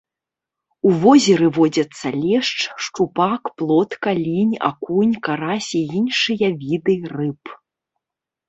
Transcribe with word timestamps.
У 0.91 0.93
возеры 1.01 1.47
водзяцца 1.57 2.07
лешч, 2.23 2.57
шчупак, 2.85 3.43
плотка, 3.63 4.09
лінь, 4.25 4.55
акунь, 4.71 5.15
карась 5.29 5.71
і 5.81 5.83
іншыя 6.01 6.47
віды 6.63 6.95
рыб. 7.17 7.55